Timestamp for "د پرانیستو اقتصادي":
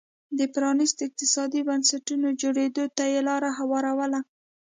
0.37-1.61